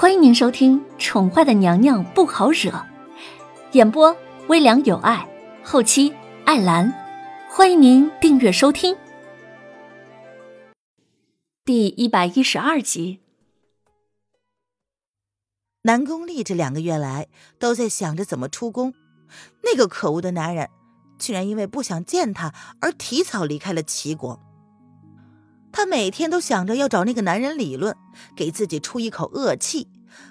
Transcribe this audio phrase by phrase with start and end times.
[0.00, 2.70] 欢迎您收听《宠坏的娘娘不好惹》，
[3.72, 5.28] 演播微凉有爱，
[5.64, 6.14] 后期
[6.44, 6.94] 艾兰。
[7.50, 8.96] 欢迎您订阅收听。
[11.64, 13.18] 第一百一十二集，
[15.82, 17.26] 南宫丽这两个月来
[17.58, 18.94] 都在想着怎么出宫，
[19.64, 20.68] 那个可恶的男人
[21.18, 24.47] 居然因为不想见他而提早离开了齐国。
[25.72, 27.96] 他每天都想着要找那个男人理论，
[28.34, 29.88] 给自己出一口恶气，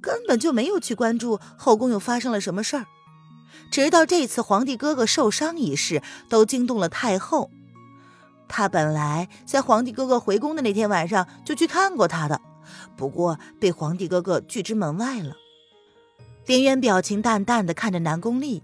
[0.00, 2.86] 根本就没有去关注后宫又发生了什么事儿。
[3.70, 7.50] 直到这次皇帝哥哥受伤一事，都惊动了太后。
[8.48, 12.40] 他本来在皇帝哥哥回宫的那天晚上就去看过他的，
[12.96, 15.36] 不过被皇帝哥哥拒之门外了。
[16.46, 18.62] 林渊表情淡淡的看着南宫丽，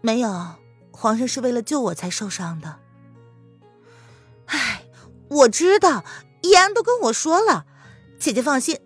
[0.00, 0.54] 没有，
[0.90, 2.76] 皇上是为了救我才受伤的。
[5.30, 6.04] 我知道，
[6.42, 7.66] 易安都跟我说了，
[8.18, 8.78] 姐姐放心。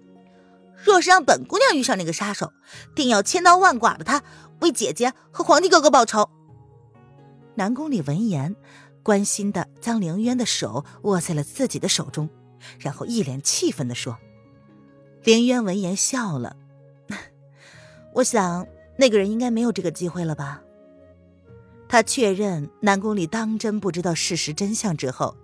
[0.85, 2.53] 若是让本姑娘遇上那个杀手，
[2.95, 4.23] 定要千刀万剐的他，
[4.61, 6.29] 为姐姐和皇帝哥哥报仇。
[7.55, 8.57] 南宫里闻言，
[9.03, 12.29] 关心的将凌渊的手握在了自己的手中，
[12.79, 14.19] 然后一脸气愤的说
[15.23, 16.57] ：“凌渊闻言笑了，
[18.15, 20.63] 我想那个人应该没有这个机会了吧。”
[21.93, 25.37] 他确认南宫丽当真不知道事实真相之后，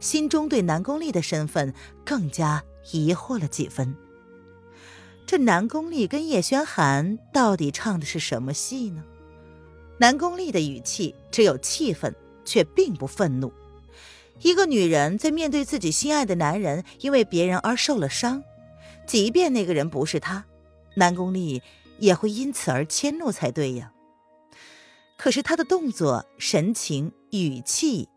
[0.00, 1.72] 心中对南宫丽的身份
[2.04, 3.96] 更加疑惑了几分。
[5.24, 9.02] 这南宫丽跟叶轩寒到底唱的是什么戏呢？
[9.96, 13.50] 南宫丽的语气只有气愤，却并不愤怒。
[14.42, 18.44] 一个女人在面对自己心爱的男人因为别人而受了伤，
[19.06, 20.44] 即便那个人不是她，
[20.96, 21.62] 南宫丽
[21.98, 23.92] 也会因此而迁怒才对呀。
[25.24, 28.10] 可是他的动作、神情、语气，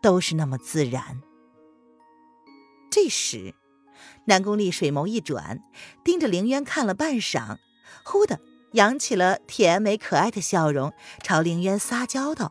[0.00, 1.20] 都是那么自然。
[2.90, 3.54] 这时，
[4.24, 5.62] 南宫丽水眸一转，
[6.02, 7.58] 盯着凌渊看了半晌，
[8.02, 8.40] 忽的
[8.72, 12.50] 扬起了甜美可爱的笑容，朝凌渊撒娇道：“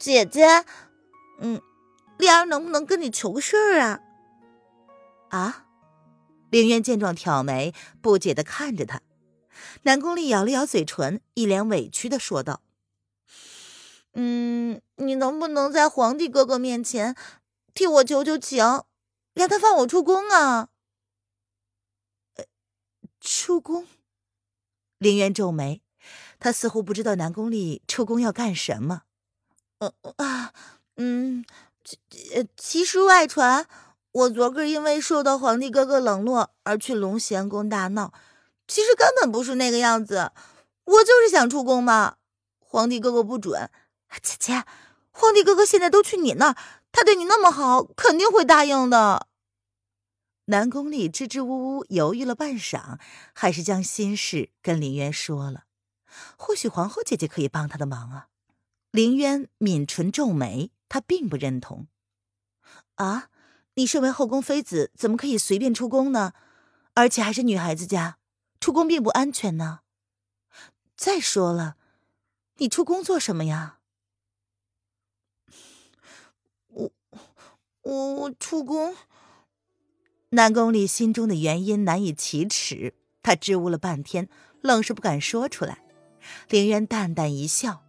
[0.00, 0.64] 姐姐，
[1.40, 1.60] 嗯，
[2.16, 4.00] 丽儿能不能跟你求个事儿啊？”
[5.28, 5.66] 啊！
[6.48, 9.02] 凌渊见状挑眉，不解的看着他。
[9.82, 12.62] 南宫丽咬了咬嘴唇，一脸委屈的说道。
[14.18, 17.14] 嗯，你能不能在皇帝哥哥面前
[17.74, 18.64] 替我求求情，
[19.34, 20.70] 让他放我出宫啊？
[23.20, 23.86] 出宫？
[24.96, 25.82] 林渊皱眉，
[26.38, 29.02] 他似乎不知道南宫丽出宫要干什么。
[29.80, 30.54] 呃啊，
[30.96, 31.44] 嗯，
[32.56, 33.68] 其实外传，
[34.12, 38.14] 我昨个因为受到皇帝哥哥冷落而去龙贤宫大闹，
[38.66, 40.32] 其实根本不是那个样子，
[40.84, 42.16] 我就是想出宫嘛，
[42.58, 43.68] 皇帝哥哥不准。
[44.22, 44.64] 姐姐，
[45.10, 46.56] 皇帝哥哥现在都去你那儿，
[46.92, 49.28] 他对你那么好，肯定会答应的。
[50.46, 52.98] 南宫丽支支吾吾犹豫了半晌，
[53.34, 55.64] 还是将心事跟林渊说了。
[56.36, 58.28] 或许皇后姐姐可以帮他的忙啊。
[58.92, 61.88] 林渊抿唇皱眉，他并不认同。
[62.94, 63.28] 啊，
[63.74, 66.32] 你身为后宫妃子，怎么可以随便出宫呢？
[66.94, 68.18] 而且还是女孩子家，
[68.60, 69.80] 出宫并不安全呢。
[70.96, 71.76] 再说了，
[72.56, 73.75] 你出宫做什么呀？
[77.86, 78.96] 我我出宫，
[80.30, 84.28] 南宫里心中的原因难以启齿，他支吾了半天，
[84.60, 85.84] 愣是不敢说出来。
[86.48, 87.84] 凌渊淡淡一笑：“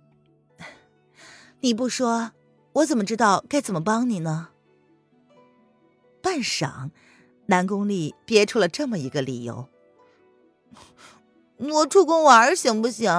[1.61, 2.33] 你不说，
[2.73, 4.49] 我怎么知道该怎么帮你呢？”
[6.21, 6.91] 半晌，
[7.47, 9.67] 南宫丽憋出了这么一个理由
[11.57, 13.11] ：“我出宫玩行不行？”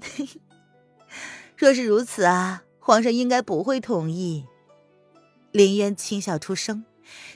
[1.54, 4.46] 若是如此啊，皇上应该不会同意。
[5.54, 6.84] 林渊轻笑出声，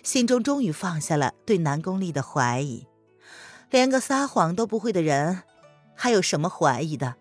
[0.02, 2.84] 心中终于放下了对南宫丽的怀疑。
[3.70, 5.42] 连个撒谎都不会的人，
[5.94, 7.14] 还有什么怀疑的？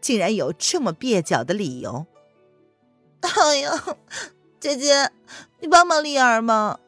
[0.00, 2.06] 竟然有这么蹩脚的理由！
[3.20, 3.70] 哎呀，
[4.58, 5.10] 姐姐，
[5.60, 6.80] 你帮帮丽儿嘛！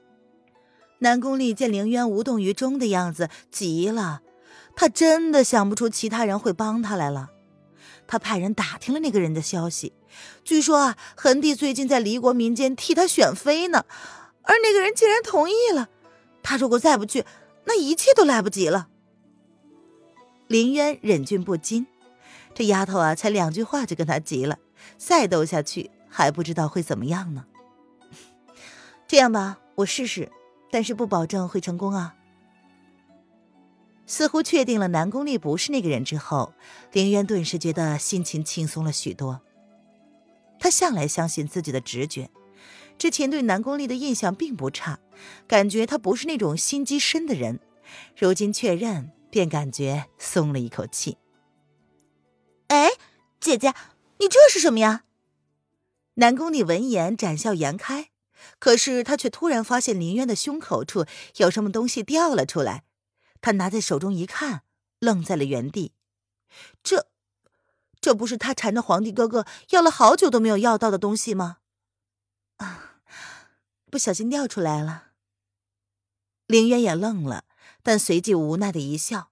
[1.01, 4.23] 南宫丽见凌渊无动于衷的样子，急了。
[4.75, 7.29] 他真的想不出其他人会帮他来了。
[8.11, 9.93] 他派人打听了那个人的消息。
[10.43, 13.85] 据说啊，恒帝最近在离国民间替他选妃呢，
[14.43, 15.89] 而那个人竟然同意了。
[16.43, 17.25] 他如果再不去，
[17.67, 18.89] 那一切都来不及了。
[20.49, 21.87] 林渊忍俊不禁，
[22.53, 24.59] 这丫头啊，才两句话就跟他急了，
[24.99, 27.45] 再斗下去还不知道会怎么样呢。
[29.07, 30.33] 这样吧，我试试，
[30.73, 32.17] 但是不保证会成功啊。
[34.11, 36.53] 似乎确定了南宫丽不是那个人之后，
[36.91, 39.41] 林渊顿时觉得心情轻松了许多。
[40.59, 42.29] 他向来相信自己的直觉，
[42.99, 44.99] 之前对南宫丽的印象并不差，
[45.47, 47.61] 感觉她不是那种心机深的人，
[48.19, 51.17] 如今确认，便感觉松了一口气。
[52.67, 52.89] 哎，
[53.39, 53.73] 姐姐，
[54.19, 55.05] 你这是什么呀？
[56.15, 58.09] 南宫丽闻言展笑颜开，
[58.59, 62.83] 可是他却突然发现林渊的胸口处有什么东西掉了出来。
[63.41, 64.63] 他拿在手中一看，
[64.99, 65.93] 愣在了原地。
[66.83, 67.11] 这，
[68.01, 71.59] 这不是他缠着皇帝哥哥要了好久都没有要到的东西吗？
[72.57, 73.01] 啊，
[73.91, 75.13] 不小心掉出来了。
[76.47, 77.45] 凌渊也愣了，
[77.83, 79.31] 但随即无奈的一笑。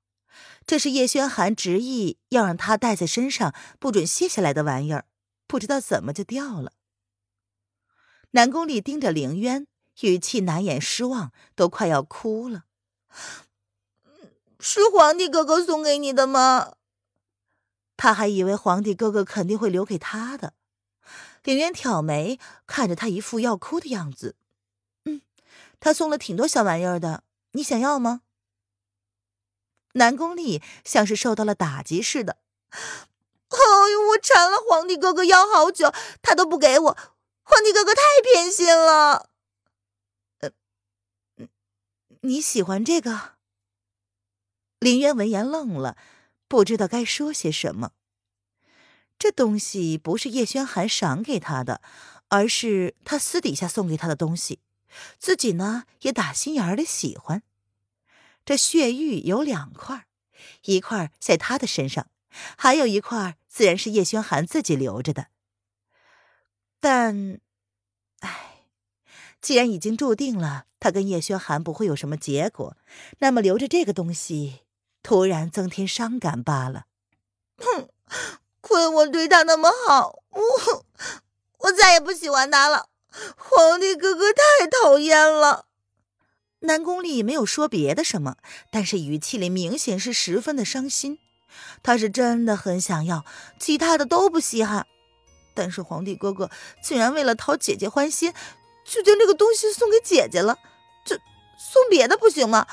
[0.64, 5.06] 这是叶轩寒执意要让他带在身上，不准卸下来的玩意儿，
[5.46, 6.74] 不知道怎么就掉了。
[8.32, 9.66] 南宫丽盯着凌渊，
[10.02, 12.64] 语气难掩失望，都快要哭了。
[14.60, 16.74] 是皇帝哥哥送给你的吗？
[17.96, 20.54] 他还以为皇帝哥哥肯定会留给他的。
[21.42, 24.36] 凌渊挑眉，看着他一副要哭的样子。
[25.04, 25.22] 嗯，
[25.80, 28.22] 他送了挺多小玩意儿的，你想要吗？
[29.94, 32.38] 南宫丽像是受到了打击似的。
[32.70, 33.58] 哎
[33.92, 36.98] 呦，我缠了皇帝哥哥要好久，他都不给我。
[37.42, 39.30] 皇帝哥哥太偏心了。
[40.40, 40.50] 呃，
[42.20, 43.37] 你喜欢这个？
[44.80, 45.96] 林渊闻言愣了，
[46.46, 47.92] 不知道该说些什么。
[49.18, 51.80] 这东西不是叶轩寒赏给他的，
[52.28, 54.60] 而是他私底下送给他的东西，
[55.18, 57.42] 自己呢也打心眼儿里喜欢。
[58.44, 60.06] 这血玉有两块，
[60.64, 62.06] 一块在他的身上，
[62.56, 65.26] 还有一块自然是叶轩寒自己留着的。
[66.78, 67.40] 但，
[68.20, 68.66] 唉，
[69.42, 72.76] 既然已经注定了他跟叶轩寒不会有什么结果，
[73.18, 74.60] 那么留着这个东西。
[75.02, 76.84] 突然增添伤感罢了。
[77.58, 77.88] 哼，
[78.60, 80.84] 亏我对他那么好，我
[81.58, 82.88] 我再也不喜欢他了。
[83.36, 85.66] 皇帝哥哥太讨厌了。
[86.60, 88.36] 南宫丽没有说别的什么，
[88.70, 91.18] 但是语气里明显是十分的伤心。
[91.82, 93.24] 他是真的很想要，
[93.58, 94.86] 其他的都不稀罕。
[95.54, 96.50] 但是皇帝哥哥
[96.82, 98.32] 竟然为了讨姐姐欢心，
[98.84, 100.58] 就将这个东西送给姐姐了。
[101.04, 102.66] 这送别的不行吗？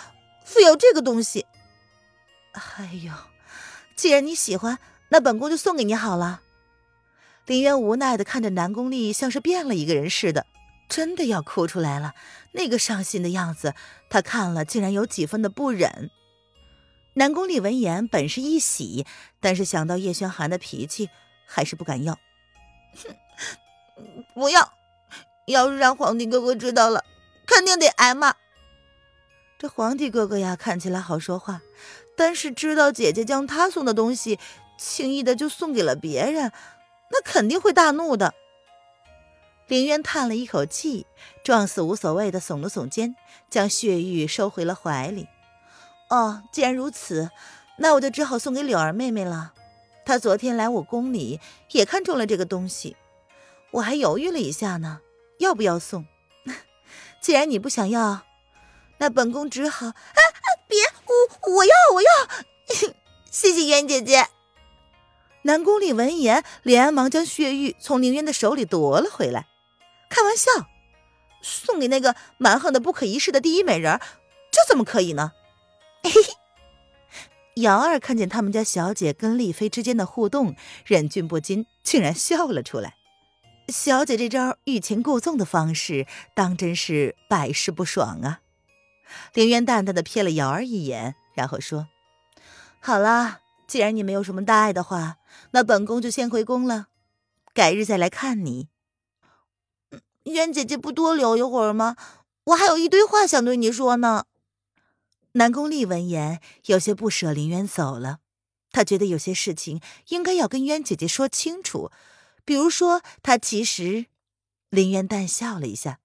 [0.46, 1.46] 非要这个东西？
[2.78, 3.12] 哎呦，
[3.96, 4.80] 既然你喜欢，
[5.10, 6.42] 那本宫就送给你好了。
[7.46, 10.46] 林渊无奈的看着南宫丽，像是变了一个人似的，
[10.90, 12.14] 真的要哭出来了。
[12.54, 13.76] 那个伤心的样子，
[14.10, 16.10] 他看了竟然有几分的不忍。
[17.16, 19.06] 南宫丽闻言本是一喜，
[19.40, 21.10] 但是想到叶轩寒的脾气，
[21.46, 22.18] 还是不敢要。
[22.96, 23.16] 哼，
[24.34, 24.74] 不要！
[25.48, 27.06] 要是让皇帝哥哥知道了，
[27.46, 28.34] 肯定得挨骂。
[29.60, 31.62] 这皇帝哥哥呀，看起来好说话。
[32.16, 34.40] 但是知道姐姐将他送的东西
[34.78, 36.52] 轻易的就送给了别人，
[37.12, 38.34] 那肯定会大怒的。
[39.68, 41.08] 林渊叹了一口气，
[41.44, 43.16] 状似无所谓的耸了耸肩，
[43.50, 45.28] 将血玉收回了怀里。
[46.10, 47.32] 哦，既然如此，
[47.80, 49.54] 那我就只好送给柳儿妹妹了。
[50.06, 51.40] 她昨天来我宫里，
[51.72, 52.96] 也看中了这个东西，
[53.72, 55.00] 我还犹豫了一下呢，
[55.40, 56.06] 要不要送？
[57.20, 58.22] 既然你不想要，
[59.00, 59.94] 那本宫只好……
[61.48, 62.94] 我要我要，
[63.32, 64.28] 谢谢渊姐姐。
[65.44, 69.48] 南宫里闻言，连忙将血玉从宁渊的手里夺了回来。
[70.10, 70.50] 开玩笑，
[71.42, 74.00] 送给那个蛮横的不可一世的第一美人，
[74.52, 75.34] 这怎么可以呢？
[76.04, 76.34] 嘿嘿。
[77.62, 82.96] 瑶儿看见他们家小姐跟丽妃之间的互动，忍俊不禁，竟然笑了出来。
[83.70, 88.42] 小姐这招欲擒故纵的方式，当真是百试不爽啊！
[89.34, 91.88] 凌渊淡淡的瞥了瑶儿一眼，然后说
[92.80, 95.18] ：“好了，既然你没有什么大碍的话，
[95.52, 96.88] 那本宫就先回宫了，
[97.54, 98.70] 改日再来看你。”
[100.26, 101.96] 渊姐姐不多留一会儿吗？
[102.46, 104.26] 我还有一堆话想对你说呢。
[105.34, 108.20] 南宫丽闻言有些不舍林渊走了，
[108.72, 111.92] 她觉得有些事情应该要跟渊姐姐说清楚，
[112.44, 114.06] 比如说她其实……
[114.70, 116.00] 林渊淡笑了一下。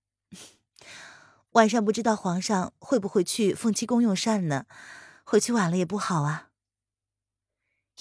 [1.52, 4.66] 晚上不知道皇上会不会去凤栖宫用膳呢？
[5.24, 6.50] 回去晚了也不好啊。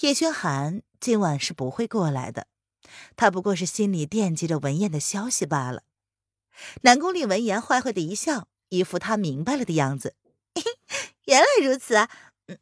[0.00, 2.46] 叶轩寒今晚是不会过来的，
[3.16, 5.82] 他不过是心里惦记着文燕的消息罢了。
[6.82, 10.14] 南宫令闻言坏坏的一笑，一副他明白了的样子。
[11.24, 12.08] 原来如此啊，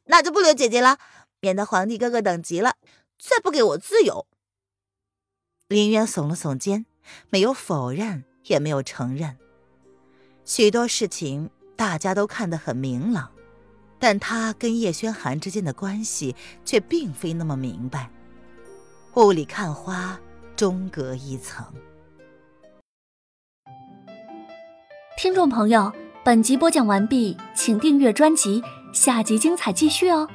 [0.04, 0.99] 那就不留姐姐了，
[1.40, 2.76] 免得皇帝哥哥等急了，
[3.18, 4.26] 再不给我自由。
[5.68, 6.87] 林渊耸了耸肩，
[7.28, 9.38] 没有否认，也没有承认。
[10.49, 13.28] 许多事情大家都看得很明朗，
[13.99, 18.09] 但他跟叶轩寒之间的关系却并非那么明白。
[19.17, 20.19] 雾里看花，
[20.57, 21.67] 终隔一层。
[25.19, 25.93] 听众朋友，
[26.25, 30.26] 本集播讲完毕，请订阅专辑，下集精彩继续哦。